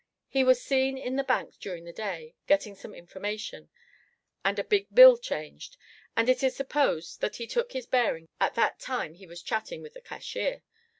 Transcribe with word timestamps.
He 0.29 0.43
was 0.43 0.59
seen 0.59 0.97
in 0.97 1.15
the 1.15 1.23
bank 1.23 1.59
during 1.59 1.83
the 1.83 1.93
day, 1.93 2.33
getting 2.47 2.73
some 2.73 2.95
information, 2.95 3.69
and 4.43 4.57
a 4.57 4.63
big 4.63 4.87
bill 4.91 5.15
changed, 5.15 5.77
and 6.17 6.27
it 6.27 6.41
is 6.41 6.55
supposed 6.55 7.21
that 7.21 7.35
he 7.35 7.45
took 7.45 7.73
his 7.73 7.85
bearings 7.85 8.29
at 8.39 8.55
that 8.55 8.79
time 8.79 9.13
he 9.13 9.27
was 9.27 9.43
chatting 9.43 9.83
with 9.83 9.93
the 9.93 10.01
cashier. 10.01 10.63